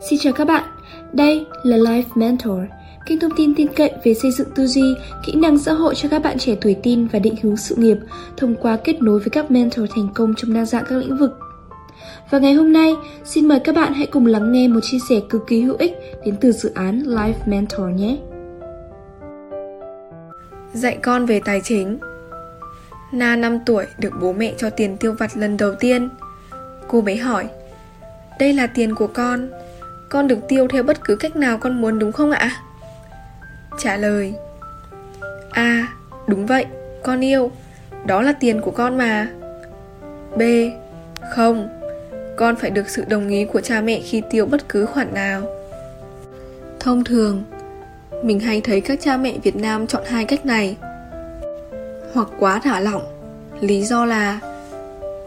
[0.00, 0.64] Xin chào các bạn,
[1.12, 2.58] đây là Life Mentor,
[3.06, 4.94] kênh thông tin tin cậy về xây dựng tư duy,
[5.26, 7.96] kỹ năng xã hội cho các bạn trẻ tuổi tin và định hướng sự nghiệp
[8.36, 11.38] thông qua kết nối với các mentor thành công trong đa dạng các lĩnh vực.
[12.30, 12.94] Và ngày hôm nay,
[13.24, 15.92] xin mời các bạn hãy cùng lắng nghe một chia sẻ cực kỳ hữu ích
[16.24, 18.18] đến từ dự án Life Mentor nhé.
[20.72, 21.98] Dạy con về tài chính
[23.12, 26.08] Na 5 tuổi được bố mẹ cho tiền tiêu vặt lần đầu tiên.
[26.88, 27.48] Cô bé hỏi,
[28.38, 29.48] đây là tiền của con,
[30.10, 32.50] con được tiêu theo bất cứ cách nào con muốn đúng không ạ?
[33.78, 34.34] Trả lời
[35.50, 35.86] A.
[36.26, 36.66] đúng vậy,
[37.02, 37.50] con yêu
[38.06, 39.28] Đó là tiền của con mà
[40.36, 40.42] B.
[41.34, 41.68] Không
[42.36, 45.42] Con phải được sự đồng ý của cha mẹ khi tiêu bất cứ khoản nào
[46.80, 47.44] Thông thường
[48.24, 50.76] Mình hay thấy các cha mẹ Việt Nam chọn hai cách này
[52.14, 53.02] Hoặc quá thả lỏng
[53.60, 54.40] Lý do là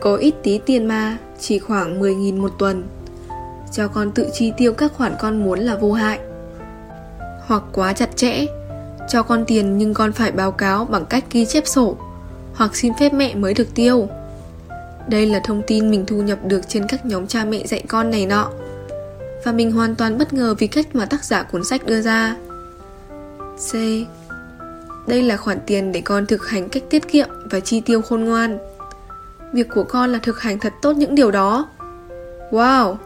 [0.00, 2.84] Có ít tí tiền mà Chỉ khoảng 10.000 một tuần
[3.72, 6.18] cho con tự chi tiêu các khoản con muốn là vô hại.
[7.46, 8.46] Hoặc quá chặt chẽ,
[9.08, 11.96] cho con tiền nhưng con phải báo cáo bằng cách ghi chép sổ,
[12.54, 14.08] hoặc xin phép mẹ mới được tiêu.
[15.08, 18.10] Đây là thông tin mình thu nhập được trên các nhóm cha mẹ dạy con
[18.10, 18.50] này nọ.
[19.44, 22.36] Và mình hoàn toàn bất ngờ vì cách mà tác giả cuốn sách đưa ra.
[23.70, 23.74] C.
[25.06, 28.24] Đây là khoản tiền để con thực hành cách tiết kiệm và chi tiêu khôn
[28.24, 28.58] ngoan.
[29.52, 31.68] Việc của con là thực hành thật tốt những điều đó.
[32.50, 32.96] Wow!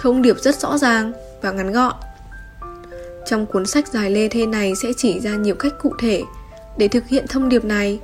[0.00, 1.12] Thông điệp rất rõ ràng
[1.42, 1.94] và ngắn gọn.
[3.26, 6.22] Trong cuốn sách dài lê thê này sẽ chỉ ra nhiều cách cụ thể
[6.76, 8.00] để thực hiện thông điệp này.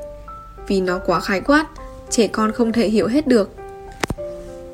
[0.69, 1.67] Vì nó quá khái quát,
[2.11, 3.51] trẻ con không thể hiểu hết được.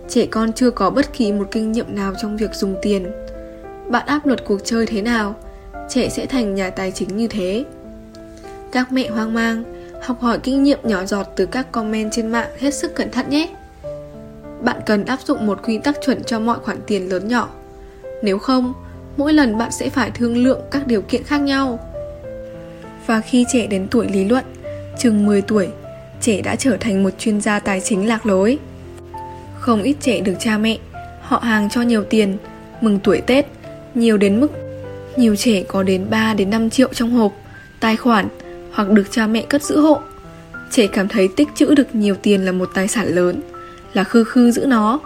[0.08, 3.12] Trẻ con chưa có bất kỳ một kinh nghiệm nào trong việc dùng tiền.
[3.88, 5.34] Bạn áp luật cuộc chơi thế nào,
[5.88, 7.64] trẻ sẽ thành nhà tài chính như thế.
[8.72, 9.64] Các mẹ hoang mang,
[10.02, 13.30] học hỏi kinh nghiệm nhỏ giọt từ các comment trên mạng hết sức cẩn thận
[13.30, 13.48] nhé
[14.62, 17.48] bạn cần áp dụng một quy tắc chuẩn cho mọi khoản tiền lớn nhỏ.
[18.22, 18.72] Nếu không,
[19.16, 21.78] mỗi lần bạn sẽ phải thương lượng các điều kiện khác nhau.
[23.06, 24.44] Và khi trẻ đến tuổi lý luận,
[24.98, 25.68] chừng 10 tuổi,
[26.20, 28.58] trẻ đã trở thành một chuyên gia tài chính lạc lối.
[29.58, 30.78] Không ít trẻ được cha mẹ,
[31.20, 32.36] họ hàng cho nhiều tiền,
[32.80, 33.46] mừng tuổi Tết,
[33.94, 34.50] nhiều đến mức
[35.16, 37.32] nhiều trẻ có đến 3 đến 5 triệu trong hộp,
[37.80, 38.28] tài khoản
[38.72, 40.00] hoặc được cha mẹ cất giữ hộ.
[40.70, 43.40] Trẻ cảm thấy tích trữ được nhiều tiền là một tài sản lớn
[43.94, 45.00] là khư khư giữ nó.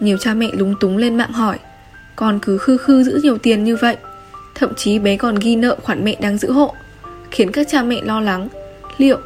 [0.00, 1.58] Nhiều cha mẹ lúng túng lên mạng hỏi,
[2.16, 3.96] Con cứ khư khư giữ nhiều tiền như vậy?
[4.54, 6.74] Thậm chí bé còn ghi nợ khoản mẹ đang giữ hộ,
[7.30, 8.48] Khiến các cha mẹ lo lắng,
[8.98, 9.18] Liệu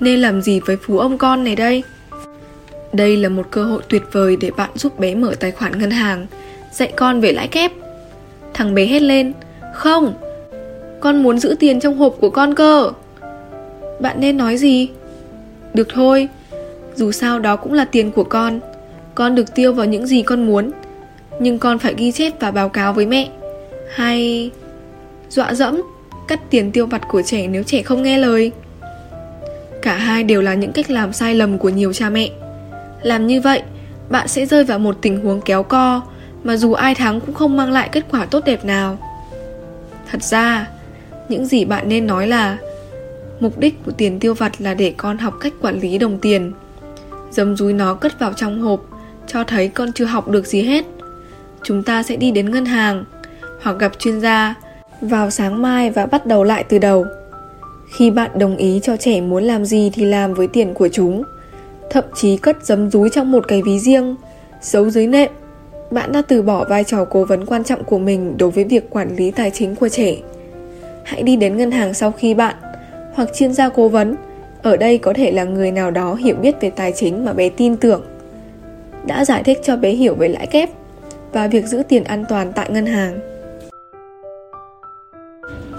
[0.00, 1.82] nên làm gì với phú ông con này đây?
[2.92, 5.90] Đây là một cơ hội tuyệt vời để bạn giúp bé mở tài khoản ngân
[5.90, 6.26] hàng,
[6.72, 7.72] Dạy con về lãi kép.
[8.54, 9.32] Thằng bé hét lên,
[9.74, 10.14] Không,
[11.00, 12.90] Con muốn giữ tiền trong hộp của con cơ.
[14.00, 14.88] Bạn nên nói gì?
[15.74, 16.28] Được thôi
[16.94, 18.60] dù sao đó cũng là tiền của con.
[19.14, 20.70] Con được tiêu vào những gì con muốn.
[21.40, 23.28] Nhưng con phải ghi chép và báo cáo với mẹ.
[23.94, 24.50] Hay,
[25.28, 25.82] Dọa dẫm,
[26.28, 28.52] Cắt tiền tiêu vặt của trẻ nếu trẻ không nghe lời.
[29.82, 32.30] Cả hai đều là những cách làm sai lầm của nhiều cha mẹ.
[33.02, 33.62] Làm như vậy,
[34.08, 36.00] Bạn sẽ rơi vào một tình huống kéo co
[36.44, 38.98] Mà dù ai thắng cũng không mang lại kết quả tốt đẹp nào.
[40.10, 40.68] Thật ra,
[41.28, 42.58] Những gì bạn nên nói là
[43.40, 46.52] Mục đích của tiền tiêu vặt là để con học cách quản lý đồng tiền.
[47.30, 48.80] Dấm dúi nó cất vào trong hộp,
[49.26, 50.84] Cho thấy con chưa học được gì hết.
[51.62, 53.04] Chúng ta sẽ đi đến ngân hàng,
[53.62, 54.54] Hoặc gặp chuyên gia,
[55.00, 57.06] Vào sáng mai và bắt đầu lại từ đầu.
[57.96, 61.22] Khi bạn đồng ý cho trẻ muốn làm gì thì làm với tiền của chúng.
[61.90, 64.16] Thậm chí cất dấm dúi trong một cái ví riêng,
[64.62, 65.30] Giấu dưới nệm.
[65.90, 68.90] Bạn đã từ bỏ vai trò cố vấn quan trọng của mình Đối với việc
[68.90, 70.16] quản lý tài chính của trẻ.
[71.04, 72.54] Hãy đi đến ngân hàng sau khi bạn,
[73.14, 74.16] Hoặc chuyên gia cố vấn
[74.62, 77.48] ở đây có thể là người nào đó hiểu biết về tài chính mà bé
[77.48, 78.02] tin tưởng
[79.06, 80.70] đã giải thích cho bé hiểu về lãi kép
[81.32, 83.20] và việc giữ tiền an toàn tại ngân hàng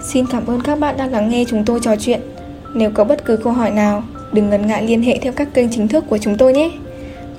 [0.02, 2.20] Xin cảm ơn các bạn đã lắng nghe chúng tôi trò chuyện.
[2.74, 5.70] Nếu có bất cứ câu hỏi nào, đừng ngần ngại liên hệ theo các kênh
[5.70, 6.70] chính thức của chúng tôi nhé.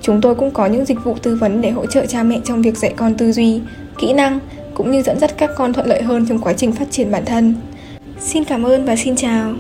[0.02, 2.62] Chúng tôi cũng có những dịch vụ tư vấn để hỗ trợ cha mẹ trong
[2.62, 3.62] việc dạy con tư duy,
[3.98, 4.40] kỹ năng
[4.74, 7.26] cũng như dẫn dắt các con thuận lợi hơn trong quá trình phát triển bản
[7.26, 7.56] thân.
[8.20, 9.54] Xin cảm ơn và xin chào.